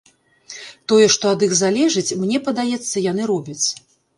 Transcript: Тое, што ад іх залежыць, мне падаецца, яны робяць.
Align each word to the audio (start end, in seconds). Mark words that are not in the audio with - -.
Тое, 0.91 1.05
што 1.17 1.25
ад 1.37 1.45
іх 1.49 1.53
залежыць, 1.61 2.17
мне 2.25 2.43
падаецца, 2.49 3.05
яны 3.11 3.21
робяць. 3.35 3.63